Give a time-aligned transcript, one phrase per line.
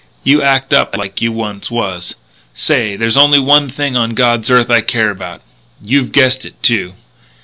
[0.23, 2.15] "You act up like you once was....
[2.55, 5.43] Say; there's only one thing on God's earth I care about.
[5.79, 6.93] You've guessed it, too."